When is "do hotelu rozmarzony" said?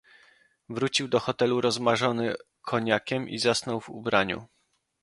1.07-2.35